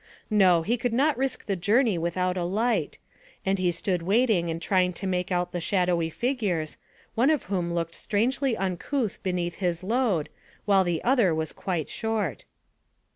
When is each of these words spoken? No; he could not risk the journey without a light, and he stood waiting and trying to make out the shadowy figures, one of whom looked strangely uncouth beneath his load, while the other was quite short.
No; 0.31 0.63
he 0.63 0.77
could 0.77 0.93
not 0.93 1.15
risk 1.15 1.45
the 1.45 1.55
journey 1.55 1.95
without 1.95 2.35
a 2.35 2.43
light, 2.43 2.97
and 3.45 3.59
he 3.59 3.71
stood 3.71 4.01
waiting 4.01 4.49
and 4.49 4.59
trying 4.59 4.93
to 4.93 5.05
make 5.05 5.31
out 5.31 5.51
the 5.51 5.61
shadowy 5.61 6.09
figures, 6.09 6.77
one 7.13 7.29
of 7.29 7.43
whom 7.43 7.71
looked 7.71 7.93
strangely 7.93 8.57
uncouth 8.57 9.21
beneath 9.21 9.57
his 9.57 9.83
load, 9.83 10.29
while 10.65 10.83
the 10.83 11.03
other 11.03 11.35
was 11.35 11.53
quite 11.53 11.87
short. 11.87 12.45